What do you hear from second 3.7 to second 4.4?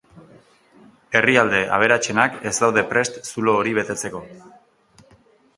betetzeko.